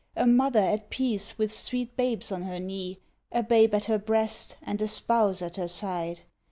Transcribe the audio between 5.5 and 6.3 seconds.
her side!